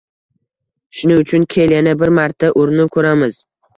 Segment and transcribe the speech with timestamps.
[1.01, 3.39] Shuning uchun, kel, yana bir marta urinib ko‘ramiz…